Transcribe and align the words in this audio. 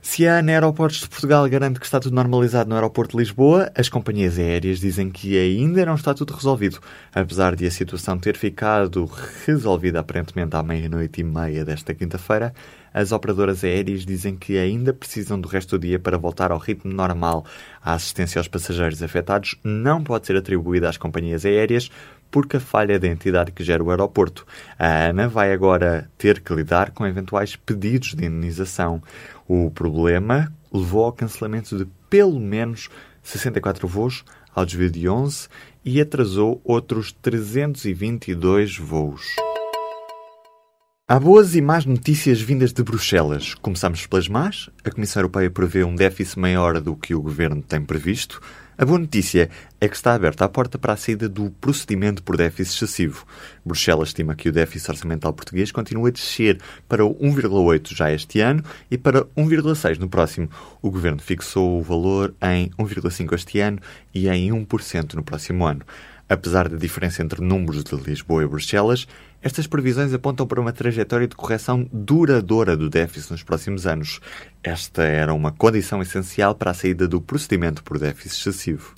Se 0.00 0.26
a 0.28 0.38
ANA 0.38 0.52
Aeroportos 0.52 1.00
de 1.00 1.08
Portugal 1.08 1.48
garante 1.48 1.80
que 1.80 1.84
está 1.84 1.98
tudo 1.98 2.14
normalizado 2.14 2.68
no 2.70 2.76
aeroporto 2.76 3.16
de 3.16 3.22
Lisboa, 3.24 3.70
as 3.74 3.88
companhias 3.88 4.38
aéreas 4.38 4.78
dizem 4.78 5.10
que 5.10 5.36
ainda 5.36 5.84
não 5.84 5.96
está 5.96 6.14
tudo 6.14 6.32
resolvido, 6.32 6.78
apesar 7.12 7.56
de 7.56 7.66
a 7.66 7.70
situação 7.70 8.16
ter 8.16 8.36
ficado 8.36 9.10
resolvida 9.44 9.98
aparentemente 9.98 10.54
à 10.54 10.62
meia-noite 10.62 11.20
e 11.20 11.24
meia 11.24 11.64
desta 11.64 11.94
quinta-feira. 11.94 12.54
As 12.92 13.12
operadoras 13.12 13.64
aéreas 13.64 14.04
dizem 14.04 14.36
que 14.36 14.58
ainda 14.58 14.92
precisam 14.92 15.40
do 15.40 15.48
resto 15.48 15.78
do 15.78 15.86
dia 15.86 15.98
para 15.98 16.18
voltar 16.18 16.50
ao 16.50 16.58
ritmo 16.58 16.92
normal. 16.92 17.44
A 17.82 17.94
assistência 17.94 18.38
aos 18.38 18.48
passageiros 18.48 19.02
afetados 19.02 19.56
não 19.62 20.02
pode 20.02 20.26
ser 20.26 20.36
atribuída 20.36 20.88
às 20.88 20.96
companhias 20.96 21.44
aéreas, 21.44 21.90
porque 22.30 22.56
a 22.56 22.60
falha 22.60 22.98
da 22.98 23.08
entidade 23.08 23.52
que 23.52 23.64
gera 23.64 23.82
o 23.82 23.90
aeroporto. 23.90 24.46
A 24.78 25.08
ANA 25.08 25.28
vai 25.28 25.52
agora 25.52 26.10
ter 26.18 26.40
que 26.40 26.54
lidar 26.54 26.90
com 26.90 27.06
eventuais 27.06 27.56
pedidos 27.56 28.14
de 28.14 28.24
indenização. 28.24 29.02
O 29.46 29.70
problema 29.70 30.52
levou 30.72 31.04
ao 31.04 31.12
cancelamento 31.12 31.76
de 31.76 31.86
pelo 32.10 32.38
menos 32.38 32.88
64 33.22 33.86
voos 33.86 34.24
ao 34.54 34.64
desvio 34.64 34.90
de 34.90 35.08
11 35.08 35.48
e 35.84 36.00
atrasou 36.00 36.60
outros 36.64 37.12
322 37.12 38.76
voos. 38.76 39.47
Há 41.10 41.18
boas 41.18 41.54
e 41.54 41.62
más 41.62 41.86
notícias 41.86 42.38
vindas 42.38 42.70
de 42.70 42.82
Bruxelas. 42.82 43.54
Começamos 43.54 44.06
pelas 44.06 44.28
más. 44.28 44.68
A 44.84 44.90
Comissão 44.90 45.22
Europeia 45.22 45.50
prevê 45.50 45.82
um 45.82 45.94
déficit 45.94 46.38
maior 46.38 46.78
do 46.82 46.94
que 46.94 47.14
o 47.14 47.22
governo 47.22 47.62
tem 47.62 47.80
previsto. 47.80 48.42
A 48.76 48.84
boa 48.84 48.98
notícia 48.98 49.48
é 49.80 49.88
que 49.88 49.96
está 49.96 50.12
aberta 50.12 50.44
a 50.44 50.50
porta 50.50 50.78
para 50.78 50.92
a 50.92 50.96
saída 50.98 51.26
do 51.26 51.50
procedimento 51.62 52.22
por 52.22 52.36
déficit 52.36 52.76
excessivo. 52.76 53.24
Bruxelas 53.64 54.10
estima 54.10 54.34
que 54.34 54.50
o 54.50 54.52
déficit 54.52 54.90
orçamental 54.90 55.32
português 55.32 55.72
continue 55.72 56.10
a 56.10 56.12
descer 56.12 56.60
para 56.86 57.02
1,8 57.02 57.96
já 57.96 58.12
este 58.12 58.40
ano 58.40 58.62
e 58.90 58.98
para 58.98 59.24
1,6 59.34 59.96
no 59.96 60.10
próximo. 60.10 60.50
O 60.82 60.90
governo 60.90 61.22
fixou 61.22 61.80
o 61.80 61.82
valor 61.82 62.34
em 62.42 62.68
1,5 62.78 63.32
este 63.32 63.60
ano 63.60 63.78
e 64.14 64.28
em 64.28 64.50
1% 64.50 65.14
no 65.14 65.22
próximo 65.22 65.64
ano. 65.64 65.80
Apesar 66.28 66.68
da 66.68 66.76
diferença 66.76 67.22
entre 67.22 67.40
números 67.40 67.82
de 67.82 67.96
Lisboa 67.96 68.42
e 68.42 68.46
Bruxelas, 68.46 69.06
estas 69.42 69.66
previsões 69.66 70.12
apontam 70.12 70.46
para 70.46 70.60
uma 70.60 70.72
trajetória 70.72 71.26
de 71.26 71.34
correção 71.34 71.88
duradoura 71.90 72.76
do 72.76 72.90
déficit 72.90 73.32
nos 73.32 73.42
próximos 73.42 73.86
anos. 73.86 74.20
Esta 74.62 75.04
era 75.04 75.32
uma 75.32 75.50
condição 75.50 76.02
essencial 76.02 76.54
para 76.54 76.72
a 76.72 76.74
saída 76.74 77.08
do 77.08 77.20
procedimento 77.20 77.82
por 77.82 77.98
déficit 77.98 78.36
excessivo. 78.40 78.94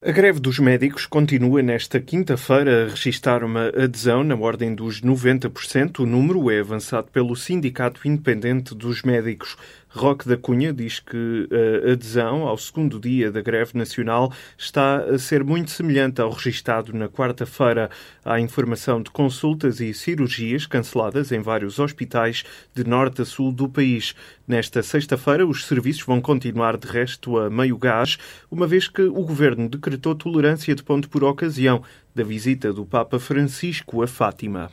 A 0.00 0.12
greve 0.12 0.38
dos 0.38 0.60
médicos 0.60 1.06
continua 1.06 1.60
nesta 1.60 2.00
quinta-feira 2.00 2.84
a 2.84 2.90
registrar 2.90 3.42
uma 3.42 3.66
adesão 3.70 4.22
na 4.22 4.36
ordem 4.36 4.72
dos 4.72 5.02
90%. 5.02 5.98
O 5.98 6.06
número 6.06 6.48
é 6.52 6.60
avançado 6.60 7.10
pelo 7.10 7.34
Sindicato 7.34 8.06
Independente 8.06 8.76
dos 8.76 9.02
Médicos. 9.02 9.56
Roque 9.90 10.28
da 10.28 10.36
Cunha 10.36 10.72
diz 10.72 11.00
que 11.00 11.48
a 11.86 11.92
adesão 11.92 12.46
ao 12.46 12.58
segundo 12.58 13.00
dia 13.00 13.32
da 13.32 13.40
greve 13.40 13.76
nacional 13.76 14.32
está 14.56 14.98
a 14.98 15.18
ser 15.18 15.42
muito 15.42 15.70
semelhante 15.70 16.20
ao 16.20 16.30
registado 16.30 16.92
na 16.92 17.08
quarta-feira. 17.08 17.90
Há 18.24 18.38
informação 18.38 19.02
de 19.02 19.10
consultas 19.10 19.80
e 19.80 19.94
cirurgias 19.94 20.66
canceladas 20.66 21.32
em 21.32 21.40
vários 21.40 21.78
hospitais 21.78 22.44
de 22.74 22.84
norte 22.84 23.22
a 23.22 23.24
sul 23.24 23.50
do 23.50 23.68
país. 23.68 24.14
Nesta 24.46 24.82
sexta-feira, 24.82 25.46
os 25.46 25.66
serviços 25.66 26.04
vão 26.04 26.20
continuar 26.20 26.76
de 26.76 26.86
resto 26.86 27.38
a 27.38 27.50
meio 27.50 27.78
gás, 27.78 28.18
uma 28.50 28.66
vez 28.66 28.88
que 28.88 29.02
o 29.02 29.22
governo 29.22 29.68
decretou 29.68 30.14
tolerância 30.14 30.74
de 30.74 30.82
ponto 30.82 31.08
por 31.08 31.24
ocasião 31.24 31.82
da 32.14 32.22
visita 32.22 32.72
do 32.72 32.84
Papa 32.84 33.18
Francisco 33.18 34.02
a 34.02 34.06
Fátima. 34.06 34.70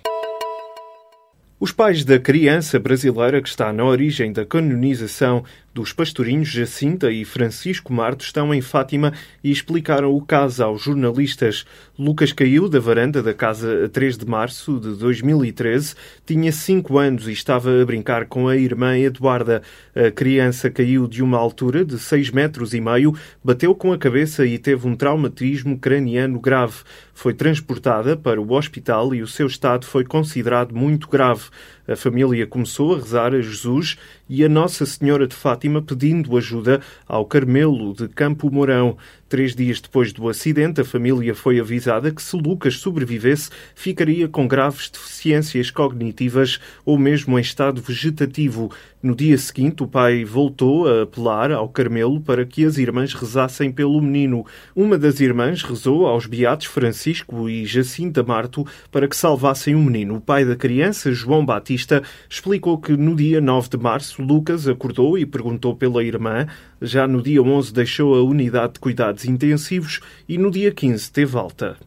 Os 1.58 1.72
pais 1.72 2.04
da 2.04 2.20
criança 2.20 2.78
brasileira 2.78 3.42
que 3.42 3.48
está 3.48 3.72
na 3.72 3.86
origem 3.86 4.34
da 4.34 4.46
canonização 4.46 5.44
dos 5.76 5.92
pastorinhos 5.92 6.48
Jacinta 6.48 7.12
e 7.12 7.26
Francisco 7.26 7.92
Marto 7.92 8.24
estão 8.24 8.54
em 8.54 8.62
Fátima 8.62 9.12
e 9.44 9.52
explicaram 9.52 10.16
o 10.16 10.22
caso 10.22 10.64
aos 10.64 10.82
jornalistas. 10.82 11.66
Lucas 12.00 12.32
caiu 12.32 12.70
da 12.70 12.80
varanda 12.80 13.22
da 13.22 13.34
casa 13.34 13.84
a 13.84 13.90
3 13.90 14.18
de 14.18 14.26
março 14.26 14.80
de 14.80 14.96
2013, 14.96 15.96
tinha 16.26 16.50
5 16.50 16.98
anos 16.98 17.28
e 17.28 17.34
estava 17.34 17.82
a 17.82 17.86
brincar 17.86 18.26
com 18.26 18.48
a 18.48 18.56
irmã 18.56 18.98
Eduarda. 18.98 19.62
A 19.94 20.10
criança 20.12 20.70
caiu 20.70 21.10
de 21.10 21.22
uma 21.22 21.38
altura 21.38 21.84
de 21.84 22.00
6 22.00 22.32
metros 22.32 22.74
e 22.74 22.80
meio, 22.80 23.14
bateu 23.44 23.76
com 23.76 23.92
a 23.92 23.98
cabeça 23.98 24.46
e 24.46 24.58
teve 24.58 24.88
um 24.88 24.96
traumatismo 24.96 25.78
craniano 25.78 26.40
grave. 26.40 26.84
Foi 27.14 27.34
transportada 27.34 28.16
para 28.16 28.42
o 28.42 28.54
hospital 28.54 29.14
e 29.14 29.22
o 29.22 29.28
seu 29.28 29.48
estado 29.48 29.86
foi 29.86 30.06
considerado 30.06 30.74
muito 30.74 31.10
grave. 31.10 31.44
A 31.88 31.96
família 31.96 32.48
começou 32.48 32.96
a 32.96 32.98
rezar 32.98 33.34
a 33.36 33.42
Jesus 33.42 33.98
e 34.28 34.44
a 34.44 34.50
Nossa 34.50 34.86
Senhora 34.86 35.28
de 35.28 35.36
Fátima 35.36 35.82
pedindo 35.82 36.38
ajuda 36.38 36.82
ao 37.08 37.26
Carmelo 37.26 37.94
de 37.94 38.08
Campo 38.08 38.52
Mourão. 38.52 38.98
Três 39.28 39.56
dias 39.56 39.82
depois 39.82 40.14
do 40.14 40.30
acidente, 40.30 40.82
a 40.82 40.86
família 40.86 41.34
foi 41.34 41.60
avisada 41.60 42.12
que 42.12 42.22
se 42.22 42.36
Lucas 42.36 42.78
sobrevivesse, 42.78 43.50
ficaria 43.74 44.28
com 44.28 44.48
graves 44.48 44.88
deficiências 44.88 45.72
cognitivas 45.72 46.60
ou 46.86 46.96
mesmo 46.96 47.40
em 47.40 47.42
estado 47.42 47.82
vegetativo. 47.82 48.72
No 49.02 49.16
dia 49.16 49.38
seguinte, 49.38 49.84
o 49.84 49.88
pai 49.88 50.24
voltou 50.24 50.88
a 50.88 51.04
apelar 51.04 51.52
ao 51.52 51.70
Carmelo 51.70 52.22
para 52.22 52.46
que 52.46 52.66
as 52.66 52.78
irmãs 52.78 53.14
rezassem 53.14 53.72
pelo 53.72 54.02
menino. 54.02 54.46
Uma 54.76 54.98
das 54.98 55.20
irmãs 55.20 55.64
rezou 55.64 56.06
aos 56.06 56.26
beatos 56.26 56.68
Francisco 56.68 57.50
e 57.50 57.66
Jacinta 57.66 58.24
Marto 58.24 58.66
para 58.92 59.08
que 59.08 59.16
salvassem 59.16 59.76
o 59.76 59.80
menino. 59.80 60.16
O 60.16 60.22
pai 60.22 60.46
da 60.46 60.56
criança, 60.56 61.12
João 61.12 61.46
Batista, 61.46 62.02
explicou 62.30 62.80
que 62.80 62.94
no 62.94 63.16
dia 63.16 63.42
9 63.42 63.70
de 63.70 63.78
março, 63.78 64.24
Lucas 64.24 64.68
acordou 64.68 65.18
e 65.18 65.26
perguntou 65.26 65.76
pela 65.76 66.04
irmã. 66.04 66.48
Já 66.82 67.08
no 67.08 67.22
dia 67.22 67.42
11 67.42 67.74
deixou 67.74 68.16
a 68.16 68.24
unidade 68.24 68.74
de 68.74 68.80
cuidados 68.80 69.26
intensivos 69.26 70.02
e 70.28 70.38
no 70.38 70.52
dia 70.52 70.72
15 70.72 71.12
teve 71.12 71.38
alta. 71.38 71.78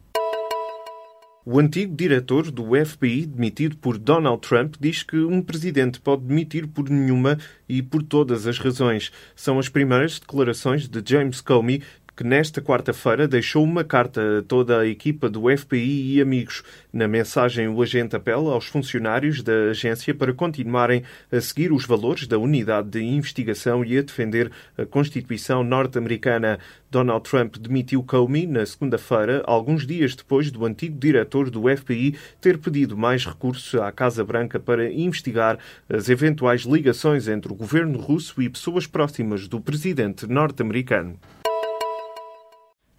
O 1.45 1.59
antigo 1.59 1.95
diretor 1.95 2.51
do 2.51 2.69
FBI, 2.85 3.25
demitido 3.25 3.77
por 3.77 3.97
Donald 3.97 4.41
Trump, 4.41 4.75
diz 4.79 5.01
que 5.03 5.17
um 5.17 5.41
presidente 5.41 5.99
pode 5.99 6.23
demitir 6.23 6.67
por 6.67 6.89
nenhuma 6.89 7.37
e 7.67 7.81
por 7.81 8.03
todas 8.03 8.45
as 8.45 8.59
razões. 8.59 9.11
São 9.35 9.57
as 9.57 9.69
primeiras 9.69 10.19
declarações 10.19 10.87
de 10.87 11.01
James 11.03 11.41
Comey, 11.41 11.81
que 12.19 12.23
nesta 12.25 12.61
quarta-feira 12.61 13.29
deixou 13.29 13.63
uma 13.63 13.81
carta 13.81 14.39
a 14.39 14.41
toda 14.41 14.81
a 14.81 14.85
equipa 14.85 15.29
do 15.29 15.43
FBI 15.57 16.17
e 16.17 16.21
amigos. 16.21 16.63
Na 16.91 17.07
mensagem, 17.07 17.69
o 17.69 17.81
agente 17.81 18.13
apela 18.13 18.51
aos 18.51 18.65
funcionários 18.65 19.41
da 19.41 19.69
agência 19.69 20.13
para 20.13 20.33
continuarem 20.33 21.01
a 21.31 21.39
seguir 21.39 21.71
os 21.71 21.85
valores 21.85 22.27
da 22.27 22.37
unidade 22.37 22.89
de 22.89 23.01
investigação 23.01 23.85
e 23.85 23.97
a 23.97 24.01
defender 24.01 24.51
a 24.77 24.85
Constituição 24.85 25.63
norte-americana. 25.63 26.59
Donald 26.91 27.23
Trump 27.23 27.55
demitiu 27.55 28.03
Comey 28.03 28.45
na 28.45 28.65
segunda-feira, 28.65 29.41
alguns 29.45 29.87
dias 29.87 30.13
depois 30.13 30.51
do 30.51 30.65
antigo 30.65 30.99
diretor 30.99 31.49
do 31.49 31.73
FBI 31.73 32.17
ter 32.41 32.57
pedido 32.57 32.97
mais 32.97 33.25
recursos 33.25 33.79
à 33.79 33.89
Casa 33.93 34.25
Branca 34.25 34.59
para 34.59 34.91
investigar 34.91 35.57
as 35.87 36.09
eventuais 36.09 36.63
ligações 36.63 37.29
entre 37.29 37.49
o 37.49 37.55
governo 37.55 37.97
russo 37.97 38.41
e 38.41 38.49
pessoas 38.49 38.85
próximas 38.85 39.47
do 39.47 39.61
presidente 39.61 40.27
norte-americano. 40.27 41.17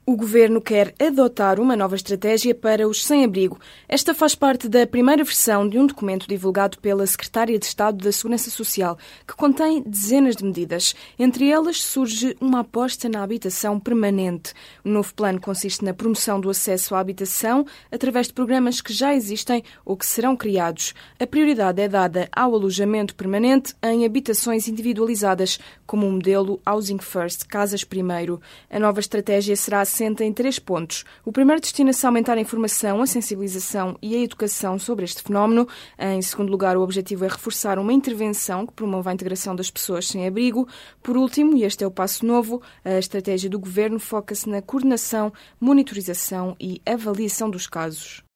O 0.06 0.16
governo 0.16 0.62
quer 0.62 0.94
adotar 0.98 1.60
uma 1.60 1.76
nova 1.76 1.94
estratégia 1.94 2.54
para 2.54 2.88
os 2.88 3.04
sem-abrigo. 3.04 3.60
Esta 3.86 4.14
faz 4.14 4.34
parte 4.34 4.66
da 4.66 4.86
primeira 4.86 5.22
versão 5.22 5.68
de 5.68 5.78
um 5.78 5.86
documento 5.86 6.26
divulgado 6.26 6.78
pela 6.78 7.06
Secretária 7.06 7.58
de 7.58 7.66
Estado 7.66 8.02
da 8.02 8.10
Segurança 8.10 8.50
Social, 8.50 8.98
que 9.26 9.36
contém 9.36 9.82
dezenas 9.86 10.34
de 10.36 10.42
medidas. 10.42 10.96
Entre 11.18 11.50
elas 11.50 11.82
surge 11.82 12.34
uma 12.40 12.60
aposta 12.60 13.10
na 13.10 13.22
habitação 13.22 13.78
permanente. 13.78 14.54
O 14.82 14.88
novo 14.88 15.14
plano 15.14 15.38
consiste 15.38 15.84
na 15.84 15.94
promoção 15.94 16.40
do 16.40 16.50
acesso 16.50 16.94
à 16.94 16.98
habitação 16.98 17.64
através 17.92 18.26
de 18.26 18.32
programas 18.32 18.80
que 18.80 18.94
já 18.94 19.14
existem 19.14 19.62
ou 19.84 19.96
que 19.96 20.06
serão 20.06 20.34
criados. 20.34 20.94
A 21.20 21.26
prioridade 21.26 21.80
é 21.80 21.86
dada 21.86 22.28
ao 22.32 22.54
alojamento 22.54 23.14
permanente 23.14 23.74
em 23.82 24.04
habitações 24.06 24.66
individualizadas, 24.66 25.60
como 25.86 26.08
o 26.08 26.12
modelo 26.12 26.58
Housing 26.66 26.98
First, 26.98 27.46
Casas 27.46 27.84
Primeiro. 27.84 28.40
A 28.68 28.78
nova 28.78 28.98
estratégia 28.98 29.54
será 29.54 29.84
assenta 29.90 30.24
em 30.24 30.32
três 30.32 30.60
pontos. 30.60 31.04
O 31.24 31.32
primeiro 31.32 31.60
destina-se 31.60 32.06
a 32.06 32.08
aumentar 32.08 32.38
a 32.38 32.40
informação, 32.40 33.02
a 33.02 33.06
sensibilização 33.06 33.98
e 34.00 34.14
a 34.14 34.20
educação 34.20 34.78
sobre 34.78 35.04
este 35.04 35.20
fenómeno. 35.20 35.66
Em 35.98 36.22
segundo 36.22 36.50
lugar, 36.50 36.76
o 36.76 36.82
objetivo 36.82 37.24
é 37.24 37.28
reforçar 37.28 37.76
uma 37.76 37.92
intervenção 37.92 38.66
que 38.66 38.72
promova 38.72 39.10
a 39.10 39.12
integração 39.12 39.56
das 39.56 39.70
pessoas 39.70 40.06
sem 40.06 40.26
abrigo. 40.26 40.68
Por 41.02 41.16
último, 41.16 41.56
e 41.56 41.64
este 41.64 41.82
é 41.82 41.86
o 41.86 41.90
passo 41.90 42.24
novo, 42.24 42.62
a 42.84 42.98
estratégia 42.98 43.50
do 43.50 43.58
governo 43.58 43.98
foca-se 43.98 44.48
na 44.48 44.62
coordenação, 44.62 45.32
monitorização 45.60 46.56
e 46.60 46.80
avaliação 46.86 47.50
dos 47.50 47.66
casos. 47.66 48.29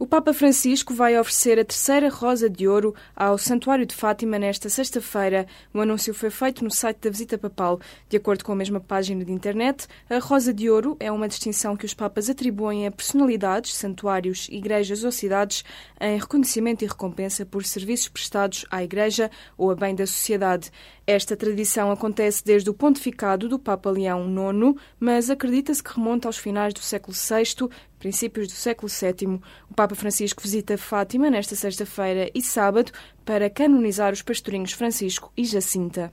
O 0.00 0.06
Papa 0.06 0.32
Francisco 0.32 0.94
vai 0.94 1.18
oferecer 1.18 1.58
a 1.58 1.64
terceira 1.64 2.08
Rosa 2.08 2.48
de 2.48 2.68
Ouro 2.68 2.94
ao 3.16 3.36
Santuário 3.36 3.84
de 3.84 3.96
Fátima 3.96 4.38
nesta 4.38 4.68
sexta-feira. 4.68 5.44
O 5.74 5.80
anúncio 5.80 6.14
foi 6.14 6.30
feito 6.30 6.62
no 6.62 6.70
site 6.70 6.98
da 6.98 7.10
Visita 7.10 7.36
Papal. 7.36 7.80
De 8.08 8.16
acordo 8.16 8.44
com 8.44 8.52
a 8.52 8.54
mesma 8.54 8.78
página 8.78 9.24
de 9.24 9.32
internet, 9.32 9.88
a 10.08 10.20
Rosa 10.20 10.54
de 10.54 10.70
Ouro 10.70 10.96
é 11.00 11.10
uma 11.10 11.26
distinção 11.26 11.76
que 11.76 11.84
os 11.84 11.94
Papas 11.94 12.30
atribuem 12.30 12.86
a 12.86 12.92
personalidades, 12.92 13.74
santuários, 13.74 14.46
igrejas 14.52 15.02
ou 15.02 15.10
cidades 15.10 15.64
em 16.00 16.16
reconhecimento 16.16 16.84
e 16.84 16.86
recompensa 16.86 17.44
por 17.44 17.64
serviços 17.64 18.06
prestados 18.06 18.64
à 18.70 18.84
Igreja 18.84 19.28
ou 19.56 19.68
a 19.68 19.74
bem 19.74 19.96
da 19.96 20.06
sociedade. 20.06 20.70
Esta 21.08 21.34
tradição 21.34 21.90
acontece 21.90 22.44
desde 22.44 22.68
o 22.68 22.74
pontificado 22.74 23.48
do 23.48 23.58
Papa 23.58 23.90
Leão 23.90 24.26
IX, 24.28 24.78
mas 25.00 25.28
acredita-se 25.28 25.82
que 25.82 25.94
remonta 25.94 26.28
aos 26.28 26.36
finais 26.36 26.72
do 26.72 26.80
século 26.80 27.16
VI, 27.16 27.68
princípios 27.98 28.48
do 28.48 28.54
século 28.54 28.90
VII. 28.90 29.40
O 29.70 29.74
Papa 29.74 29.94
Francisco 29.94 30.42
visita 30.42 30.78
Fátima 30.78 31.30
nesta 31.30 31.54
sexta-feira 31.54 32.30
e 32.34 32.40
sábado 32.40 32.92
para 33.24 33.50
canonizar 33.50 34.12
os 34.12 34.22
pastorinhos 34.22 34.72
Francisco 34.72 35.32
e 35.36 35.44
Jacinta. 35.44 36.12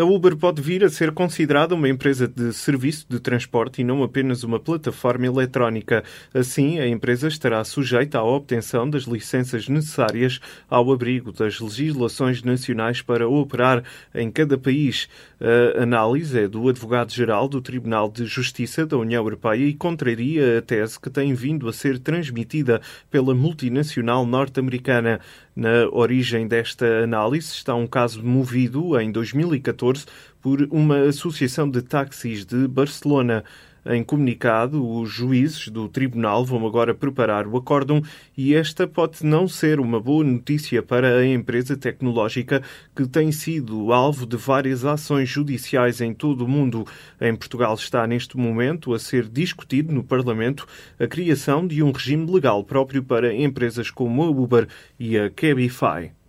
A 0.00 0.02
Uber 0.02 0.34
pode 0.34 0.62
vir 0.62 0.82
a 0.82 0.88
ser 0.88 1.12
considerada 1.12 1.74
uma 1.74 1.86
empresa 1.86 2.26
de 2.26 2.54
serviço 2.54 3.04
de 3.06 3.20
transporte 3.20 3.82
e 3.82 3.84
não 3.84 4.02
apenas 4.02 4.42
uma 4.42 4.58
plataforma 4.58 5.26
eletrónica. 5.26 6.02
Assim, 6.32 6.78
a 6.78 6.88
empresa 6.88 7.28
estará 7.28 7.62
sujeita 7.64 8.18
à 8.18 8.24
obtenção 8.24 8.88
das 8.88 9.02
licenças 9.02 9.68
necessárias 9.68 10.40
ao 10.70 10.90
abrigo 10.90 11.32
das 11.32 11.60
legislações 11.60 12.42
nacionais 12.42 13.02
para 13.02 13.28
operar 13.28 13.84
em 14.14 14.30
cada 14.30 14.56
país. 14.56 15.06
A 15.38 15.82
análise 15.82 16.38
é 16.38 16.48
do 16.48 16.70
advogado-geral 16.70 17.46
do 17.46 17.60
Tribunal 17.60 18.10
de 18.10 18.24
Justiça 18.24 18.86
da 18.86 18.96
União 18.96 19.22
Europeia 19.22 19.66
e 19.66 19.74
contraria 19.74 20.60
a 20.60 20.62
tese 20.62 20.98
que 20.98 21.10
tem 21.10 21.34
vindo 21.34 21.68
a 21.68 21.74
ser 21.74 21.98
transmitida 21.98 22.80
pela 23.10 23.34
multinacional 23.34 24.24
norte-americana. 24.24 25.20
Na 25.60 25.90
origem 25.92 26.48
desta 26.48 26.86
análise 27.04 27.52
está 27.52 27.74
um 27.74 27.86
caso 27.86 28.24
movido 28.24 28.98
em 28.98 29.12
2014 29.12 30.06
por 30.40 30.66
uma 30.70 31.00
associação 31.02 31.68
de 31.68 31.82
táxis 31.82 32.46
de 32.46 32.66
Barcelona. 32.66 33.44
Em 33.86 34.04
comunicado, 34.04 34.86
os 34.86 35.10
juízes 35.10 35.68
do 35.68 35.88
tribunal 35.88 36.44
vão 36.44 36.66
agora 36.66 36.94
preparar 36.94 37.46
o 37.46 37.56
acórdão 37.56 38.02
e 38.36 38.54
esta 38.54 38.86
pode 38.86 39.24
não 39.24 39.48
ser 39.48 39.80
uma 39.80 39.98
boa 39.98 40.22
notícia 40.22 40.82
para 40.82 41.16
a 41.16 41.26
empresa 41.26 41.76
tecnológica 41.76 42.62
que 42.94 43.08
tem 43.08 43.32
sido 43.32 43.92
alvo 43.92 44.26
de 44.26 44.36
várias 44.36 44.84
ações 44.84 45.28
judiciais 45.28 46.00
em 46.00 46.12
todo 46.12 46.44
o 46.44 46.48
mundo. 46.48 46.86
Em 47.20 47.34
Portugal 47.34 47.74
está 47.74 48.06
neste 48.06 48.36
momento 48.36 48.92
a 48.92 48.98
ser 48.98 49.26
discutido 49.28 49.92
no 49.92 50.04
Parlamento 50.04 50.66
a 50.98 51.06
criação 51.06 51.66
de 51.66 51.82
um 51.82 51.90
regime 51.90 52.30
legal 52.30 52.62
próprio 52.62 53.02
para 53.02 53.34
empresas 53.34 53.90
como 53.90 54.22
a 54.22 54.28
Uber 54.28 54.68
e 54.98 55.18
a 55.18 55.30
Cabify. 55.30 56.19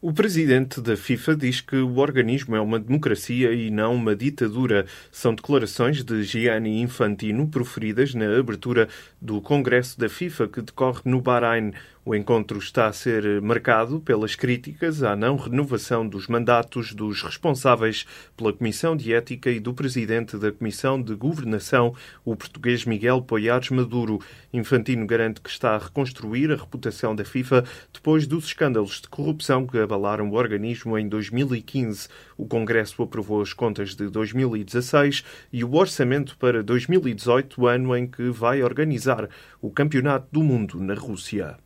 O 0.00 0.12
presidente 0.12 0.80
da 0.80 0.96
FIFA 0.96 1.34
diz 1.34 1.60
que 1.60 1.74
o 1.74 1.96
organismo 1.96 2.54
é 2.54 2.60
uma 2.60 2.78
democracia 2.78 3.52
e 3.52 3.68
não 3.68 3.96
uma 3.96 4.14
ditadura. 4.14 4.86
São 5.10 5.34
declarações 5.34 6.04
de 6.04 6.22
Gianni 6.22 6.80
Infantino 6.80 7.48
proferidas 7.48 8.14
na 8.14 8.38
abertura 8.38 8.88
do 9.20 9.40
Congresso 9.40 9.98
da 9.98 10.08
FIFA 10.08 10.46
que 10.46 10.62
decorre 10.62 11.00
no 11.04 11.20
Bahrein. 11.20 11.72
O 12.08 12.14
encontro 12.14 12.58
está 12.58 12.86
a 12.86 12.92
ser 12.94 13.42
marcado 13.42 14.00
pelas 14.00 14.34
críticas 14.34 15.02
à 15.02 15.14
não 15.14 15.36
renovação 15.36 16.08
dos 16.08 16.26
mandatos 16.26 16.94
dos 16.94 17.22
responsáveis 17.22 18.06
pela 18.34 18.50
Comissão 18.50 18.96
de 18.96 19.12
Ética 19.12 19.50
e 19.50 19.60
do 19.60 19.74
presidente 19.74 20.38
da 20.38 20.50
Comissão 20.50 21.02
de 21.02 21.14
Governação, 21.14 21.94
o 22.24 22.34
português 22.34 22.86
Miguel 22.86 23.20
Poiares 23.20 23.68
Maduro. 23.68 24.20
Infantino 24.50 25.06
garante 25.06 25.42
que 25.42 25.50
está 25.50 25.74
a 25.74 25.78
reconstruir 25.78 26.50
a 26.50 26.56
reputação 26.56 27.14
da 27.14 27.26
FIFA 27.26 27.62
depois 27.92 28.26
dos 28.26 28.46
escândalos 28.46 29.02
de 29.02 29.08
corrupção 29.08 29.66
que 29.66 29.76
abalaram 29.76 30.30
o 30.30 30.34
organismo 30.34 30.96
em 30.96 31.06
2015. 31.06 32.08
O 32.38 32.46
Congresso 32.46 33.02
aprovou 33.02 33.42
as 33.42 33.52
contas 33.52 33.94
de 33.94 34.08
2016 34.08 35.22
e 35.52 35.62
o 35.62 35.74
orçamento 35.74 36.38
para 36.38 36.62
2018, 36.62 37.66
ano 37.66 37.94
em 37.94 38.06
que 38.06 38.30
vai 38.30 38.62
organizar 38.62 39.28
o 39.60 39.70
Campeonato 39.70 40.28
do 40.32 40.42
Mundo 40.42 40.80
na 40.80 40.94
Rússia. 40.94 41.58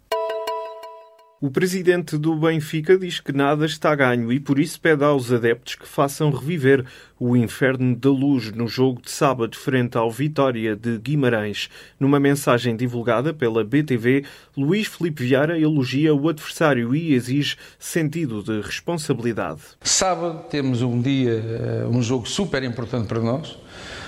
O 1.42 1.50
presidente 1.50 2.16
do 2.16 2.36
Benfica 2.36 2.96
diz 2.96 3.18
que 3.18 3.32
nada 3.32 3.66
está 3.66 3.92
ganho 3.96 4.32
e 4.32 4.38
por 4.38 4.60
isso 4.60 4.80
pede 4.80 5.02
aos 5.02 5.32
adeptos 5.32 5.74
que 5.74 5.88
façam 5.88 6.30
reviver 6.30 6.84
o 7.18 7.36
inferno 7.36 7.96
da 7.96 8.10
luz 8.10 8.52
no 8.52 8.68
jogo 8.68 9.02
de 9.02 9.10
sábado 9.10 9.56
frente 9.56 9.98
ao 9.98 10.08
Vitória 10.08 10.76
de 10.76 10.98
Guimarães. 10.98 11.68
Numa 11.98 12.20
mensagem 12.20 12.76
divulgada 12.76 13.34
pela 13.34 13.64
BTV, 13.64 14.24
Luís 14.56 14.86
Felipe 14.86 15.24
Vieira 15.24 15.58
elogia 15.58 16.14
o 16.14 16.28
adversário 16.28 16.94
e 16.94 17.12
exige 17.12 17.56
sentido 17.76 18.40
de 18.44 18.60
responsabilidade. 18.60 19.62
Sábado 19.80 20.44
temos 20.48 20.80
um 20.80 21.02
dia, 21.02 21.42
eh, 21.44 21.86
um 21.90 22.00
jogo 22.00 22.28
super 22.28 22.62
importante 22.62 23.08
para 23.08 23.18
nós. 23.18 23.58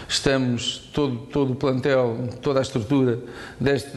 Estamos, 0.09 0.89
todo, 0.95 1.17
todo 1.27 1.55
o 1.55 1.57
plantel, 1.57 2.29
toda 2.41 2.61
a 2.61 2.63
estrutura 2.63 3.19
deste, 3.59 3.91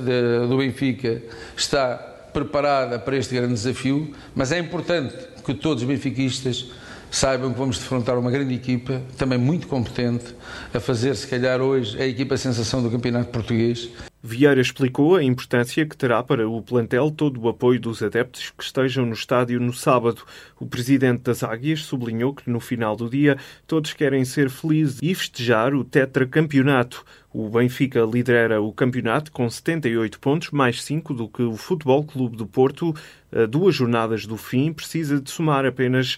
do 0.49 0.57
Benfica 0.57 1.21
está 1.55 2.16
preparada 2.37 2.99
para 2.99 3.17
este 3.17 3.33
grande 3.33 3.55
desafio, 3.55 4.13
mas 4.35 4.51
é 4.51 4.59
importante 4.59 5.15
que 5.43 5.55
todos 5.55 5.81
os 5.81 5.89
benfiquistas 5.89 6.67
saibam 7.11 7.51
que 7.51 7.59
vamos 7.59 7.77
defrontar 7.77 8.17
uma 8.17 8.31
grande 8.31 8.53
equipa, 8.53 9.01
também 9.17 9.37
muito 9.37 9.67
competente, 9.67 10.35
a 10.73 10.79
fazer, 10.79 11.15
se 11.15 11.27
calhar, 11.27 11.61
hoje 11.61 12.01
a 12.01 12.05
equipa 12.05 12.37
sensação 12.37 12.81
do 12.81 12.89
Campeonato 12.89 13.31
Português. 13.31 13.89
Vieira 14.21 14.59
explicou 14.59 15.15
a 15.15 15.23
importância 15.23 15.85
que 15.85 15.95
terá 15.95 16.21
para 16.21 16.49
o 16.49 16.61
plantel 16.61 17.09
todo 17.11 17.39
o 17.39 17.47
apoio 17.47 17.79
dos 17.79 18.01
adeptos 18.01 18.51
que 18.57 18.63
estejam 18.63 19.05
no 19.05 19.13
estádio 19.13 19.59
no 19.59 19.71
sábado. 19.71 20.23
O 20.59 20.65
presidente 20.65 21.21
das 21.21 21.43
Águias 21.43 21.83
sublinhou 21.83 22.33
que 22.33 22.49
no 22.49 22.59
final 22.59 22.95
do 22.95 23.09
dia 23.09 23.37
todos 23.65 23.93
querem 23.93 24.25
ser 24.25 24.49
felizes 24.49 24.99
e 25.01 25.15
festejar 25.15 25.73
o 25.73 25.83
tetracampeonato. 25.83 27.05
O 27.31 27.47
Benfica 27.47 28.01
lidera 28.01 28.59
o 28.59 28.73
campeonato 28.73 29.31
com 29.31 29.47
78 29.47 30.19
pontos, 30.19 30.49
mais 30.49 30.83
5 30.83 31.13
do 31.13 31.29
que 31.29 31.43
o 31.43 31.55
Futebol 31.55 32.03
Clube 32.03 32.35
do 32.35 32.47
Porto. 32.47 32.95
A 33.31 33.45
duas 33.45 33.75
jornadas 33.75 34.25
do 34.25 34.35
fim, 34.35 34.73
precisa 34.73 35.21
de 35.21 35.29
somar 35.29 35.65
apenas 35.65 36.17